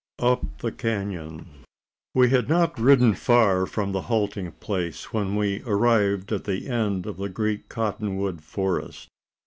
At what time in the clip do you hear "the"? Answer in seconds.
0.61-0.71, 6.45-6.67, 7.17-7.29